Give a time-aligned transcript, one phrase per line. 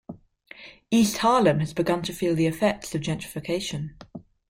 [0.89, 3.93] East Harlem has begun to feel the effects of gentrification.